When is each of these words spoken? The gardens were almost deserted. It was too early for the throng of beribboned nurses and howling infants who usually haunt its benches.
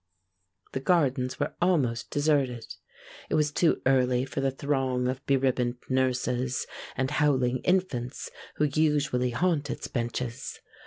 The 0.71 0.79
gardens 0.79 1.39
were 1.39 1.53
almost 1.61 2.09
deserted. 2.09 2.65
It 3.29 3.35
was 3.35 3.51
too 3.51 3.83
early 3.85 4.25
for 4.25 4.41
the 4.41 4.49
throng 4.49 5.07
of 5.07 5.23
beribboned 5.27 5.77
nurses 5.89 6.65
and 6.97 7.11
howling 7.11 7.59
infants 7.59 8.31
who 8.55 8.65
usually 8.73 9.29
haunt 9.29 9.69
its 9.69 9.87
benches. 9.87 10.59